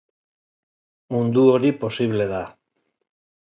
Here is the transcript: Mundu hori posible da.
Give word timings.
Mundu 1.15 1.43
hori 1.51 1.73
posible 1.85 2.27
da. 2.33 2.41